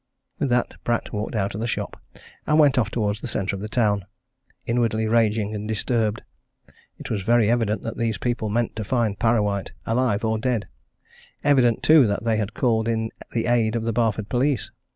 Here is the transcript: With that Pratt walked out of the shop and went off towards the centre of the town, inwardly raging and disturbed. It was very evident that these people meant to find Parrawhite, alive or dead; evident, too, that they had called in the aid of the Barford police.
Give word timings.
With 0.39 0.49
that 0.49 0.83
Pratt 0.83 1.13
walked 1.13 1.35
out 1.35 1.53
of 1.53 1.61
the 1.61 1.67
shop 1.67 2.01
and 2.47 2.57
went 2.57 2.79
off 2.79 2.89
towards 2.89 3.21
the 3.21 3.27
centre 3.27 3.55
of 3.55 3.61
the 3.61 3.69
town, 3.69 4.07
inwardly 4.65 5.05
raging 5.05 5.53
and 5.53 5.67
disturbed. 5.67 6.23
It 6.97 7.11
was 7.11 7.21
very 7.21 7.51
evident 7.51 7.83
that 7.83 7.97
these 7.97 8.17
people 8.17 8.49
meant 8.49 8.75
to 8.77 8.83
find 8.83 9.19
Parrawhite, 9.19 9.73
alive 9.85 10.25
or 10.25 10.39
dead; 10.39 10.67
evident, 11.43 11.83
too, 11.83 12.07
that 12.07 12.23
they 12.23 12.37
had 12.37 12.55
called 12.55 12.87
in 12.87 13.11
the 13.33 13.45
aid 13.45 13.75
of 13.75 13.83
the 13.83 13.93
Barford 13.93 14.27
police. 14.27 14.71